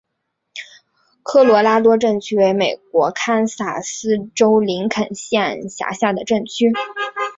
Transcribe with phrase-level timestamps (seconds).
[1.21, 6.73] 科罗拉多镇区为美国堪萨斯州林肯县辖下的镇区。